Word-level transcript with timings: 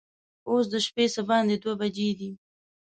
اوس 0.49 0.65
د 0.73 0.75
شپې 0.85 1.05
څه 1.13 1.21
باندې 1.29 1.55
دوه 1.63 1.73
بجې 1.81 2.09
دي. 2.19 2.31